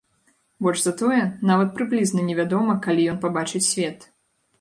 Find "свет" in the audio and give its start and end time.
3.71-4.09